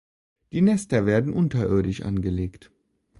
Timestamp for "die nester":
0.51-1.05